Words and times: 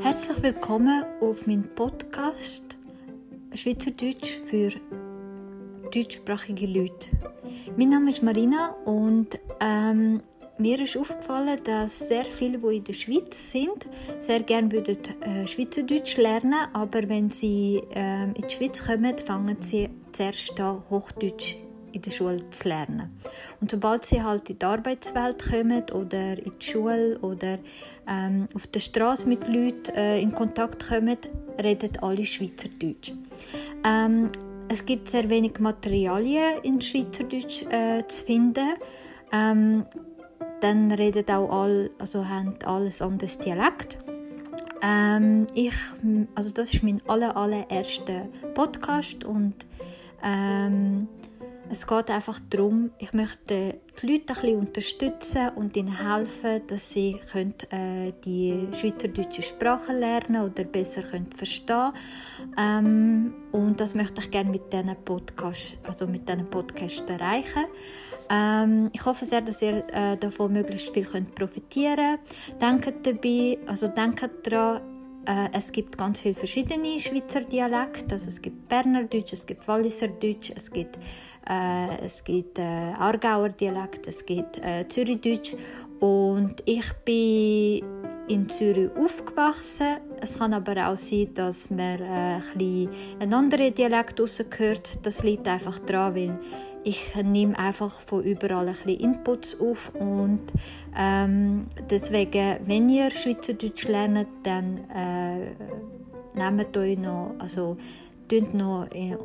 Herzlich 0.00 0.42
willkommen 0.42 1.04
auf 1.22 1.46
meinem 1.46 1.74
Podcast 1.74 2.76
Schweizerdeutsch 3.54 4.34
für 4.46 4.72
deutschsprachige 5.94 6.66
Leute. 6.66 7.08
Mein 7.78 7.88
Name 7.88 8.10
ist 8.10 8.22
Marina 8.22 8.76
und 8.84 9.38
ähm, 9.60 10.20
mir 10.58 10.80
ist 10.80 10.96
aufgefallen, 10.96 11.58
dass 11.64 12.08
sehr 12.08 12.24
viele, 12.24 12.58
die 12.58 12.76
in 12.76 12.84
der 12.84 12.92
Schweiz 12.92 13.50
sind, 13.50 13.86
sehr 14.20 14.40
gerne 14.40 14.70
würden, 14.72 14.98
äh, 15.22 15.46
Schweizerdeutsch 15.46 16.16
lernen, 16.16 16.68
aber 16.72 17.08
wenn 17.08 17.30
sie 17.30 17.82
äh, 17.94 18.24
in 18.24 18.34
die 18.34 18.54
Schweiz 18.54 18.84
kommen, 18.84 19.16
fangen 19.18 19.56
sie 19.60 19.88
zuerst 20.12 20.58
an, 20.60 20.82
Hochdeutsch 20.90 21.56
in 21.92 22.02
der 22.02 22.10
Schule 22.10 22.50
zu 22.50 22.68
lernen. 22.68 23.10
Und 23.60 23.70
sobald 23.70 24.04
sie 24.04 24.22
halt 24.22 24.48
in 24.50 24.58
die 24.58 24.64
Arbeitswelt 24.64 25.50
kommen 25.50 25.82
oder 25.92 26.38
in 26.38 26.52
die 26.58 26.66
Schule 26.66 27.18
oder 27.20 27.58
ähm, 28.06 28.48
auf 28.54 28.66
der 28.66 28.80
Straße 28.80 29.26
mit 29.28 29.46
Leuten 29.48 29.94
äh, 29.94 30.20
in 30.20 30.32
Kontakt 30.32 30.88
kommen, 30.88 31.16
reden 31.62 31.90
alle 32.02 32.24
Schweizerdeutsch. 32.24 33.12
Ähm, 33.84 34.30
es 34.68 34.84
gibt 34.84 35.08
sehr 35.08 35.28
wenig 35.30 35.58
Materialien 35.58 36.62
in 36.62 36.80
Schweizerdeutsch 36.80 37.62
äh, 37.70 38.06
zu 38.06 38.24
finden. 38.24 38.74
Ähm, 39.32 39.86
dann 40.66 40.90
reden 40.90 41.28
auch 41.30 41.62
alle, 41.62 41.90
also 41.98 42.26
haben 42.28 42.54
alles 42.64 43.00
anderes 43.00 43.38
Dialekt. 43.38 43.98
Ähm, 44.82 45.46
ich, 45.54 45.74
also 46.34 46.50
das 46.50 46.74
ist 46.74 46.82
mein 46.82 47.00
aller, 47.06 47.36
allererster 47.36 48.26
Podcast 48.54 49.24
und 49.24 49.54
ähm, 50.24 51.06
es 51.70 51.86
geht 51.86 52.10
einfach 52.10 52.40
darum, 52.50 52.90
ich 52.98 53.12
möchte 53.12 53.78
die 54.02 54.06
Leute 54.06 54.34
ein 54.34 54.40
bisschen 54.40 54.58
unterstützen 54.58 55.48
und 55.56 55.76
ihnen 55.76 55.96
helfen, 55.96 56.62
dass 56.66 56.92
sie 56.92 57.20
können, 57.30 57.54
äh, 57.70 58.12
die 58.24 58.68
schweizerdeutsche 58.72 59.42
Sprache 59.42 59.92
lernen 59.92 60.48
oder 60.50 60.64
besser 60.64 61.02
können 61.02 61.32
verstehen 61.32 61.92
ähm, 62.58 63.34
Und 63.52 63.80
das 63.80 63.94
möchte 63.94 64.20
ich 64.20 64.30
gerne 64.30 64.50
mit 64.50 64.72
diesen 64.72 64.96
Podcast, 65.04 65.78
also 65.84 66.06
mit 66.06 66.28
erreichen. 66.28 67.66
Ähm, 68.28 68.90
ich 68.92 69.04
hoffe 69.04 69.24
sehr, 69.24 69.40
dass 69.40 69.62
ihr 69.62 69.84
äh, 69.92 70.16
davon 70.16 70.52
möglichst 70.52 70.92
viel 70.92 71.04
könnt 71.04 71.34
profitieren 71.34 72.18
könnt. 72.56 72.84
Denkt 72.84 73.06
dabei, 73.06 73.58
also 73.66 73.88
denkt 73.88 74.28
daran, 74.44 74.80
äh, 75.26 75.48
es 75.52 75.72
gibt 75.72 75.96
ganz 75.98 76.20
viele 76.20 76.34
verschiedene 76.34 77.00
Schweizer 77.00 77.40
Dialekte. 77.40 78.14
Also 78.14 78.28
es 78.28 78.40
gibt 78.40 78.68
Berner 78.68 79.04
Deutsch, 79.04 79.32
es 79.32 79.46
gibt 79.46 79.66
Walliser 79.68 80.08
Deutsch, 80.08 80.52
es 80.54 80.70
gibt 80.70 80.98
äh, 81.48 82.04
es 82.04 82.24
gibt 82.24 82.58
äh, 82.58 82.62
Aargauer 82.62 83.50
Dialekt, 83.50 84.06
es 84.08 84.24
gibt 84.24 84.58
äh, 84.64 84.84
Zürichdeutsch 84.88 85.54
und 86.00 86.62
ich 86.66 86.92
bin 87.04 87.84
in 88.28 88.48
Zürich 88.48 88.90
aufgewachsen. 88.96 89.98
Es 90.20 90.38
kann 90.38 90.52
aber 90.52 90.88
auch 90.88 90.96
sein, 90.96 91.32
dass 91.34 91.70
man 91.70 92.00
äh, 92.00 92.40
ein 92.58 92.88
einen 93.20 93.34
anderen 93.34 93.72
Dialekt 93.74 94.20
rausgehört. 94.20 95.06
Das 95.06 95.22
liegt 95.22 95.46
einfach 95.46 95.78
daran, 95.78 96.16
weil 96.16 96.38
ich 96.86 97.16
nehme 97.16 97.58
einfach 97.58 97.90
von 97.90 98.22
überall 98.22 98.68
ein 98.68 98.74
bisschen 98.74 99.00
Inputs 99.00 99.58
auf 99.60 99.92
und 99.96 100.40
ähm, 100.96 101.66
deswegen, 101.90 102.58
wenn 102.64 102.88
ihr 102.88 103.10
Schweizerdeutsch 103.10 103.88
lernt, 103.88 104.28
dann 104.44 104.84
äh, 104.94 105.50
nehmt 106.34 106.76
euch 106.76 106.96
noch, 106.96 107.34
also 107.40 107.74
noch 108.54 108.86
äh, 108.94 109.16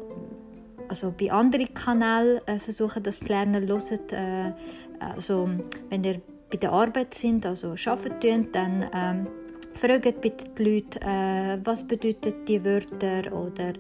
also 0.88 1.14
bei 1.18 1.31
anderen 1.31 1.72
Kanälen 1.73 2.42
äh, 2.48 2.58
versuchen 2.58 3.03
das 3.03 3.20
zu 3.20 3.26
lernen, 3.26 3.68
hört, 3.68 4.12
äh, 4.12 4.53
also 5.00 5.47
wenn 5.90 6.03
ihr 6.03 6.19
bei 6.50 6.57
der 6.57 6.72
Arbeit 6.72 7.13
sind, 7.13 7.46
also 7.46 7.75
arbeiten 7.86 8.52
dann 8.52 8.86
ähm, 8.91 9.28
fragt 9.75 10.19
bitte 10.19 10.46
die 10.57 10.63
Leute, 10.63 11.00
äh, 11.02 11.59
was 11.63 11.88
bedeuten 11.88 12.44
die 12.47 12.66
Wörter 12.66 13.31
oder 13.31 13.74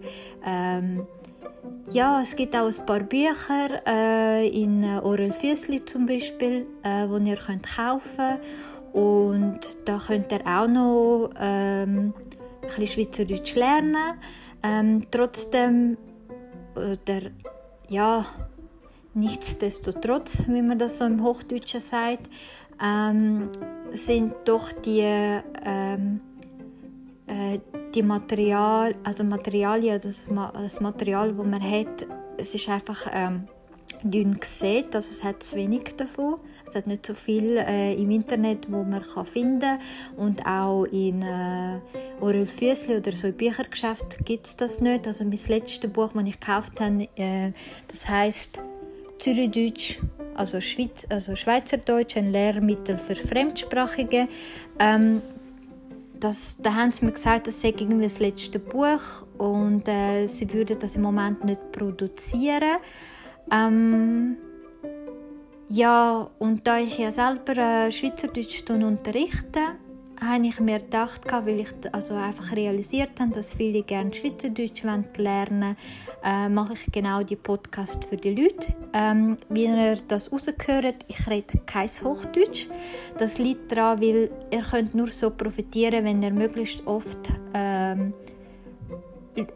ähm, 0.45 1.07
ja, 1.91 2.21
es 2.21 2.35
gibt 2.35 2.55
auch 2.55 2.67
ein 2.67 2.85
paar 2.85 3.01
Bücher 3.01 3.81
äh, 3.85 4.47
in 4.47 4.83
Orel 4.83 5.33
Füssli 5.33 5.83
zum 5.85 6.05
Beispiel, 6.05 6.65
äh, 6.83 7.07
die 7.07 7.29
ihr 7.29 7.37
könnt 7.37 7.75
kaufen 7.75 8.37
und 8.93 9.59
da 9.85 9.99
könnt 10.05 10.31
ihr 10.31 10.45
auch 10.45 10.67
noch 10.67 11.31
ähm, 11.39 12.13
ein 12.61 12.67
bisschen 12.67 12.87
Schweizerdeutsch 12.87 13.55
lernen. 13.55 14.17
Ähm, 14.63 15.07
trotzdem 15.09 15.97
oder 16.75 17.21
ja, 17.89 18.25
nichtsdestotrotz, 19.13 20.45
wie 20.47 20.61
man 20.61 20.79
das 20.79 20.97
so 20.97 21.05
im 21.05 21.23
Hochdeutschen 21.23 21.81
sagt, 21.81 22.29
ähm, 22.81 23.49
sind 23.91 24.33
doch 24.45 24.71
die, 24.71 25.01
ähm, 25.01 25.51
äh, 25.65 26.30
die 27.95 28.03
Material, 28.03 28.95
also 29.03 29.23
Materialien, 29.23 29.99
das, 30.01 30.29
das 30.53 30.79
Material, 30.79 31.33
das 31.33 31.45
man 31.45 31.61
hat, 31.61 32.07
es 32.37 32.55
ist 32.55 32.69
einfach 32.69 33.07
ähm, 33.11 33.47
dünn 34.03 34.39
gesät, 34.39 34.95
also 34.95 35.11
es 35.11 35.23
hat 35.23 35.43
zu 35.43 35.55
wenig 35.55 35.95
davon. 35.97 36.39
Es 36.67 36.75
hat 36.75 36.87
nicht 36.87 37.05
so 37.05 37.13
viel 37.13 37.57
äh, 37.57 37.93
im 37.95 38.11
Internet, 38.11 38.71
wo 38.71 38.83
man 38.83 39.01
kann 39.01 39.25
finden 39.25 39.59
kann. 39.59 39.79
Und 40.15 40.45
auch 40.45 40.85
in 40.85 41.21
äh, 41.21 41.79
Orel 42.21 42.45
Füssli 42.45 42.95
oder 42.95 43.11
so 43.11 43.27
in 43.27 43.35
Büchergeschäften 43.35 44.23
gibt 44.23 44.47
es 44.47 44.55
das 44.55 44.79
nicht. 44.79 45.05
Also 45.05 45.25
mein 45.25 45.39
letztes 45.47 45.91
Buch, 45.91 46.11
das 46.13 46.23
ich 46.23 46.39
gekauft 46.39 46.79
habe, 46.79 47.09
äh, 47.17 47.51
das 47.87 48.07
heisst 48.07 48.61
Zürichdeutsch, 49.19 49.99
also, 50.33 50.61
Schweiz, 50.61 51.05
also 51.09 51.35
Schweizerdeutsch, 51.35 52.15
ein 52.15 52.31
Lehrmittel 52.31 52.97
für 52.97 53.15
Fremdsprachige. 53.15 54.27
Ähm, 54.79 55.21
das, 56.23 56.57
da 56.59 56.73
haben 56.75 56.91
sie 56.91 57.05
mir 57.05 57.11
gesagt, 57.11 57.47
das 57.47 57.61
sei 57.61 57.69
irgendwie 57.69 58.03
das 58.03 58.19
letzte 58.19 58.59
Buch 58.59 59.25
und 59.37 59.87
äh, 59.87 60.27
sie 60.27 60.51
würden 60.53 60.77
das 60.79 60.95
im 60.95 61.01
Moment 61.01 61.43
nicht 61.43 61.71
produzieren. 61.71 62.77
Ähm, 63.51 64.37
ja, 65.69 66.29
und 66.39 66.67
da 66.67 66.79
ich 66.79 66.97
ja 66.97 67.11
selber 67.11 67.57
äh, 67.57 67.91
Schweizerdeutsch 67.91 68.69
unterrichte, 68.69 69.59
habe 70.21 70.45
ich 70.45 70.59
mir 70.59 70.79
gedacht, 70.79 71.21
weil 71.31 71.61
ich 71.61 71.73
also 71.91 72.13
einfach 72.13 72.55
realisiert 72.55 73.19
habe, 73.19 73.31
dass 73.31 73.53
viele 73.53 73.81
gerne 73.81 74.13
Schweizerdeutsch 74.13 74.83
lernen 75.17 75.75
äh, 76.23 76.47
mache 76.47 76.73
ich 76.73 76.91
genau 76.91 77.23
die 77.23 77.35
Podcast 77.35 78.05
für 78.05 78.17
die 78.17 78.35
Leute. 78.35 78.73
Ähm, 78.93 79.37
wie 79.49 79.65
ihr 79.65 79.97
das 80.07 80.31
rausgehört, 80.31 81.05
ich 81.07 81.27
rede 81.27 81.59
kein 81.65 81.87
Hochdeutsch. 81.87 82.67
Das 83.17 83.39
liegt 83.39 83.71
daran, 83.71 84.01
weil 84.01 84.29
ihr 84.51 84.61
könnt 84.61 84.93
nur 84.93 85.09
so 85.09 85.31
profitieren, 85.31 86.05
wenn 86.05 86.21
ihr 86.21 86.31
möglichst 86.31 86.85
oft 86.85 87.31
ähm, 87.55 88.13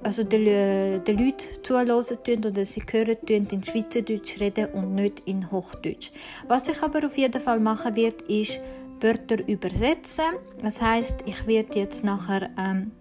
also 0.01 0.23
den, 0.23 1.03
den 1.03 1.17
Leuten 1.17 1.63
zuhören 1.63 1.91
oder 1.91 2.65
sie 2.65 2.81
hören 2.91 3.17
tun, 3.25 3.47
in 3.51 3.63
Schweizerdeutsch 3.63 4.39
reden 4.39 4.67
und 4.73 4.95
nicht 4.95 5.21
in 5.25 5.51
Hochdeutsch. 5.51 6.11
Was 6.47 6.67
ich 6.69 6.81
aber 6.81 7.05
auf 7.05 7.17
jeden 7.17 7.41
Fall 7.41 7.59
machen 7.59 7.95
werde, 7.95 8.23
ist 8.25 8.61
Wörter 9.01 9.47
übersetzen. 9.47 10.25
Das 10.61 10.81
heißt, 10.81 11.23
ich 11.25 11.45
werde 11.47 11.79
jetzt 11.79 12.03
nachher 12.03 12.50
ähm, 12.57 12.91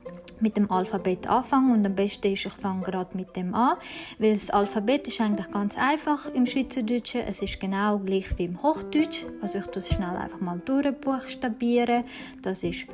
mit 0.41 0.56
dem 0.56 0.71
Alphabet 0.71 1.27
anfangen 1.27 1.72
und 1.72 1.87
am 1.87 1.94
besten 1.94 2.32
ist, 2.32 2.47
ich 2.47 2.53
fange 2.53 2.82
gerade 2.82 3.16
mit 3.16 3.34
dem 3.37 3.55
an, 3.55 3.77
weil 4.19 4.34
das 4.34 4.50
Alphabet 4.50 5.09
ist 5.09 5.21
eigentlich 5.21 5.50
ganz 5.50 5.77
einfach 5.78 6.27
im 6.34 6.47
Schweizerdeutschen. 6.47 7.22
Es 7.22 7.41
ist 7.43 7.59
genau 7.60 7.99
gleich 7.99 8.37
wie 8.38 8.44
im 8.44 8.62
Hochdeutsch. 8.62 9.25
Also 9.41 9.59
ich 9.59 9.66
das 9.66 9.88
schnell 9.88 10.16
einfach 10.16 10.41
mal 10.41 10.60
durchbuchstabieren. 10.65 12.05
Das 12.43 12.62
ist 12.62 12.87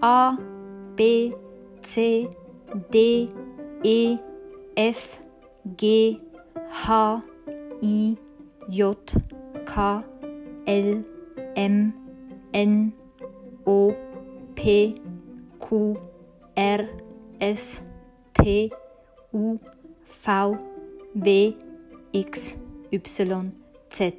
A, 0.00 0.36
B, 0.96 1.32
C, 1.80 2.28
D, 2.92 3.28
E, 3.82 4.16
F, 4.74 5.18
G, 5.76 6.16
H, 6.86 7.22
I, 7.82 8.16
J, 8.68 8.96
K, 9.64 10.02
L, 10.66 11.04
M, 11.54 11.92
N, 12.52 12.92
O, 13.64 13.94
P, 14.54 14.94
Q, 15.58 15.96
R, 16.54 16.88
S, 17.38 17.80
T, 18.34 18.70
U, 19.32 19.56
V, 20.04 20.58
W, 21.14 21.54
X, 22.12 22.58
Y, 22.90 23.52
Z. 23.90 24.14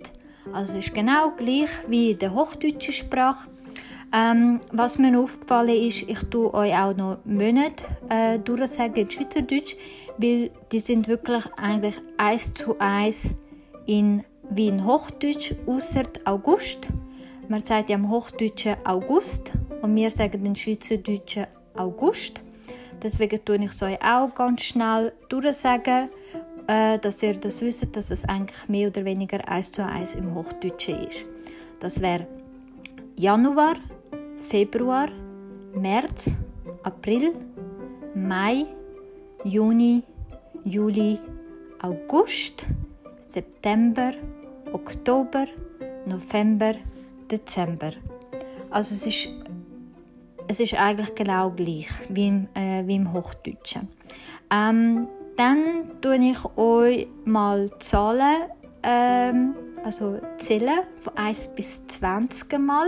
Also 0.51 0.77
ist 0.77 0.93
genau 0.93 1.31
gleich 1.31 1.69
wie 1.87 2.11
in 2.11 2.19
der 2.19 2.33
hochdeutschen 2.33 2.93
Sprache. 2.93 3.47
Ähm, 4.15 4.59
was 4.71 4.99
mir 4.99 5.17
aufgefallen 5.19 5.87
ist, 5.87 6.03
ich 6.07 6.19
tue 6.29 6.53
euch 6.53 6.75
auch 6.75 6.95
noch 6.95 7.17
Monate 7.25 7.85
äh, 8.09 8.37
durchsagen 8.37 8.95
in 8.95 9.09
Schweizerdeutsch, 9.09 9.75
weil 10.17 10.51
die 10.71 10.79
sind 10.79 11.07
wirklich 11.07 11.43
eigentlich 11.57 11.95
eins 12.17 12.53
zu 12.53 12.77
eins 12.79 13.35
in 13.87 14.23
wie 14.49 14.67
in 14.67 14.85
Hochdeutsch, 14.85 15.55
außer 15.65 16.03
August. 16.25 16.89
Man 17.49 17.63
sagt 17.63 17.89
ja 17.89 17.95
im 17.97 18.09
Hochdeutschen 18.09 18.77
August 18.85 19.53
und 19.81 19.95
wir 19.95 20.09
sagen 20.09 20.45
in 20.45 20.55
Schweizerdeutschen 20.55 21.47
August. 21.75 22.41
Deswegen 23.01 23.43
tue 23.43 23.57
ich 23.57 23.71
es 23.71 23.81
euch 23.83 23.99
auch 24.01 24.33
ganz 24.33 24.63
schnell 24.63 25.11
durchsagen, 25.27 26.09
äh, 26.67 26.97
dass 26.99 27.21
ihr 27.21 27.33
das 27.33 27.61
wisst, 27.61 27.95
dass 27.95 28.11
es 28.11 28.23
eigentlich 28.25 28.69
mehr 28.69 28.87
oder 28.87 29.03
weniger 29.03 29.45
eins 29.47 29.71
zu 29.71 29.85
eins 29.85 30.15
im 30.15 30.33
Hochdeutschen 30.33 30.99
ist. 30.99 31.25
Das 31.79 32.01
wäre 32.01 32.25
Januar, 33.17 33.75
Februar, 34.37 35.09
März, 35.75 36.31
April, 36.83 37.33
Mai, 38.15 38.65
Juni, 39.43 40.01
Juli, 40.63 41.19
August, 41.81 42.65
September, 43.27 44.13
Oktober, 44.71 45.45
November, 46.05 46.75
Dezember. 47.31 47.91
Also 48.69 48.95
es 48.95 49.05
ist, 49.05 49.29
es 50.47 50.59
ist 50.59 50.73
eigentlich 50.73 51.13
genau 51.15 51.51
gleich 51.51 51.89
wie 52.09 52.27
im, 52.27 52.47
äh, 52.53 52.85
wie 52.85 52.95
im 52.95 53.13
Hochdeutschen. 53.13 53.87
Ähm, 54.51 55.07
dann 55.35 55.91
tue 56.01 56.17
ich 56.17 56.57
euch 56.57 57.07
mal 57.25 57.69
Zahlen, 57.79 58.43
ähm, 58.83 59.55
also 59.83 60.19
zählen 60.37 60.81
von 61.01 61.17
1 61.17 61.49
bis 61.55 61.85
20 61.87 62.59
mal. 62.59 62.87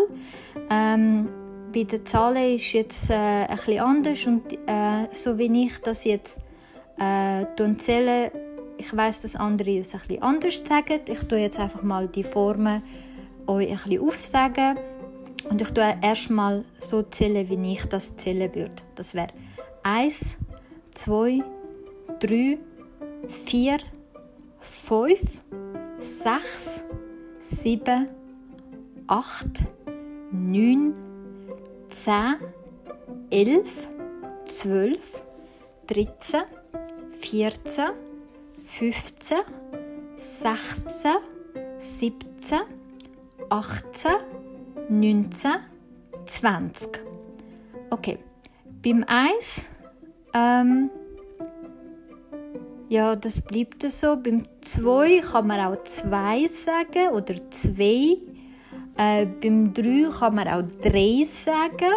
Ähm, 0.69 1.27
bei 1.73 1.83
den 1.83 2.05
Zahlen 2.05 2.55
ist 2.55 2.71
jetzt 2.73 3.09
äh, 3.09 3.13
ein 3.13 3.55
bisschen 3.55 3.79
anders 3.79 4.25
und 4.27 4.53
äh, 4.67 5.07
so 5.11 5.37
wie 5.37 5.65
ich 5.65 5.79
das 5.81 6.03
jetzt 6.03 6.39
äh, 6.97 7.45
zähle, 7.77 8.31
ich 8.77 8.95
weiß, 8.95 9.21
dass 9.21 9.35
andere 9.35 9.79
es 9.79 9.93
ein 9.93 9.99
bisschen 10.01 10.23
anders 10.23 10.57
sagen. 10.57 11.01
Ich 11.07 11.23
tue 11.25 11.39
jetzt 11.39 11.59
einfach 11.59 11.83
mal 11.83 12.07
die 12.07 12.23
Formen 12.23 12.81
euch 13.47 13.69
ein 13.69 13.75
bisschen 13.75 14.07
aufsagen 14.07 14.77
und 15.49 15.61
ich 15.61 15.71
tue 15.71 15.95
erstmal 16.01 16.65
so 16.79 17.03
zählen, 17.03 17.47
wie 17.49 17.73
ich 17.73 17.85
das 17.85 18.15
zählen 18.15 18.53
würde. 18.53 18.83
Das 18.95 19.13
wäre 19.13 19.27
1, 19.83 20.37
2, 20.93 21.43
3, 22.19 22.57
4, 23.27 23.77
5, 24.59 25.19
6, 25.99 26.83
7, 27.39 28.09
8, 29.07 29.47
9, 30.31 30.93
10, 31.89 32.35
11, 33.29 33.87
12, 34.45 35.27
13, 35.87 36.41
14, 37.19 37.83
15, 38.65 39.37
16, 40.17 41.11
17, 41.79 42.59
18, 43.49 44.11
19, 44.89 45.51
20. 46.25 46.89
Okay, 47.89 48.17
beim 48.83 49.03
1, 49.07 49.67
ähm, 50.33 50.89
ja, 52.89 53.15
das 53.15 53.41
bleibt 53.41 53.81
so. 53.83 54.15
Beim 54.17 54.45
2 54.61 55.21
kann 55.21 55.47
man 55.47 55.59
auch 55.59 55.83
2 55.83 56.47
sagen 56.47 57.13
oder 57.13 57.35
2. 57.49 58.17
Äh, 58.97 59.25
beim 59.25 59.73
3 59.73 60.09
kann 60.19 60.35
man 60.35 60.47
auch 60.47 60.63
3 60.81 61.25
sagen. 61.25 61.93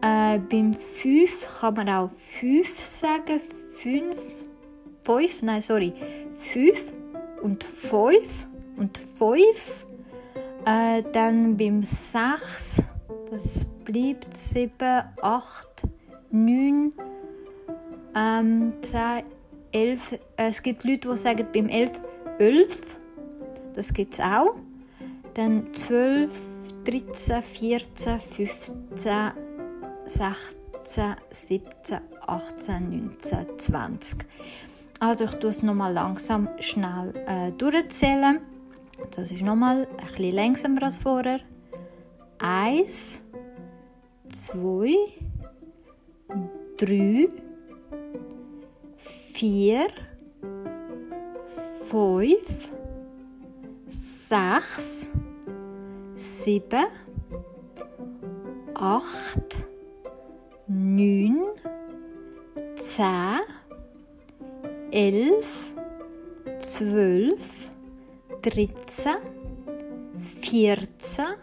Äh, 0.00 0.38
beim 0.38 0.72
5 0.72 1.60
kann 1.60 1.74
man 1.74 1.88
auch 1.88 2.10
5 2.40 2.78
sagen. 2.78 3.40
5, 3.74 4.16
5, 5.04 5.42
nein, 5.42 5.60
sorry. 5.60 5.92
5 6.38 6.92
und 7.42 7.64
5 7.64 8.46
und 8.76 8.98
5. 8.98 9.86
Äh, 10.64 11.02
dann 11.12 11.56
beim 11.56 11.82
6, 11.82 12.82
das 13.30 13.64
bleibt 13.84 14.36
7, 14.36 15.02
8, 15.20 15.82
9, 16.30 16.92
ähm, 18.14 18.72
10, 18.82 19.24
11. 19.72 20.12
Äh, 20.12 20.18
es 20.36 20.62
gibt 20.62 20.84
Leute, 20.84 21.08
die 21.08 21.16
sagen 21.16 21.46
beim 21.52 21.68
11 21.68 22.00
11. 22.38 22.80
Das 23.74 23.92
gibt 23.92 24.14
es 24.14 24.20
auch. 24.20 24.54
Dann 25.34 25.72
12, 25.72 26.42
13, 26.84 27.42
14, 27.42 28.18
15, 28.20 29.32
16, 30.06 31.14
17, 31.30 31.98
18, 32.26 33.08
19, 33.20 33.58
20. 33.58 34.18
Also 35.00 35.24
ich 35.24 35.32
tue 35.32 35.50
es 35.50 35.62
nochmal 35.62 35.92
langsam 35.92 36.48
schnell 36.60 37.14
äh, 37.26 37.50
durchzählen. 37.52 38.40
Das 39.10 39.30
ist 39.30 39.42
nochmal 39.42 39.86
ein 39.98 40.06
bisschen 40.06 40.34
langsamer 40.34 40.84
als 40.84 40.98
vorher. 40.98 41.40
Eins, 42.38 43.20
zwei, 44.30 44.94
drei, 46.78 47.28
vier, 48.96 49.88
fünf, 51.90 52.68
sechs, 53.88 55.10
sieben, 56.16 56.86
acht, 58.74 59.62
neun, 60.66 61.42
zehn, 62.76 63.40
elf, 64.90 65.72
zwölf, 66.58 67.70
dreizehn, 68.42 69.16
vierzehn, 70.40 71.34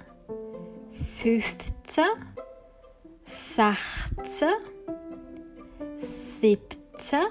fünfzehn, 1.21 2.05
sechzehn, 3.25 4.53
siebzehn, 5.97 7.27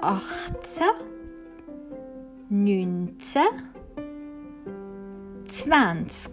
achtzehn, 0.00 0.86
neunzehn, 2.48 3.68
zwanzig. 5.46 6.32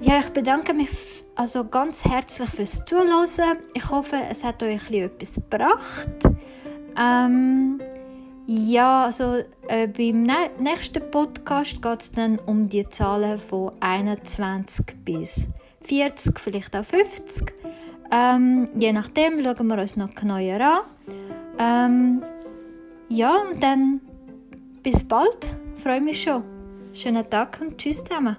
Ja, 0.00 0.20
ich 0.20 0.28
bedanke 0.30 0.74
mich 0.74 0.90
also 1.34 1.64
ganz 1.64 2.04
herzlich 2.04 2.50
fürs 2.50 2.84
Zuhören. 2.84 3.58
Ich 3.72 3.90
hoffe, 3.90 4.16
es 4.30 4.44
hat 4.44 4.62
euch 4.62 4.90
etwas 4.90 5.34
gebracht. 5.34 6.08
Ähm, 6.96 7.80
ja, 8.46 9.06
also 9.06 9.42
äh, 9.68 9.86
beim 9.86 10.22
nächsten 10.58 11.10
Podcast 11.10 11.80
geht 11.80 12.00
es 12.00 12.12
dann 12.12 12.38
um 12.40 12.68
die 12.68 12.86
Zahlen 12.88 13.38
von 13.38 13.70
21 13.80 14.84
bis 15.04 15.48
40, 15.86 16.38
vielleicht 16.38 16.76
auch 16.76 16.84
50. 16.84 17.52
Ähm, 18.12 18.68
je 18.78 18.92
nachdem 18.92 19.42
schauen 19.42 19.66
wir 19.66 19.78
uns 19.78 19.96
noch 19.96 20.14
genauer 20.14 20.60
an. 20.60 20.80
Ähm, 21.58 22.22
ja, 23.08 23.34
und 23.50 23.62
dann 23.62 24.00
bis 24.82 25.02
bald. 25.04 25.50
Freue 25.74 26.00
mich 26.00 26.22
schon. 26.22 26.42
Schönen 26.92 27.28
Tag 27.28 27.58
und 27.60 27.78
tschüss 27.78 28.04
zusammen. 28.04 28.36